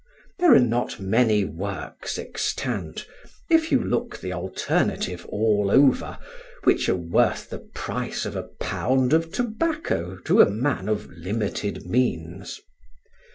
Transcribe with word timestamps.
There 0.39 0.55
are 0.55 0.59
not 0.59 0.99
many 0.99 1.45
works 1.45 2.17
extant, 2.17 3.05
if 3.51 3.71
you 3.71 3.83
look 3.83 4.19
the 4.19 4.33
alternative 4.33 5.27
all 5.29 5.69
over, 5.71 6.17
which 6.63 6.89
are 6.89 6.95
worth 6.95 7.51
the 7.51 7.59
price 7.59 8.25
of 8.25 8.35
a 8.35 8.47
pound 8.59 9.13
of 9.13 9.31
tobacco 9.31 10.17
to 10.25 10.41
a 10.41 10.49
man 10.49 10.89
of 10.89 11.07
limited 11.11 11.85
means. 11.85 12.59